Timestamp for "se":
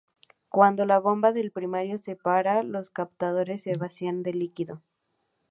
1.99-2.15, 3.61-3.77